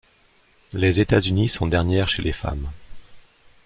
Les 0.73 0.99
États-Unis 0.99 1.47
sont 1.47 1.67
dernières 1.67 2.09
chez 2.09 2.23
les 2.23 2.31
femmes. 2.31 2.67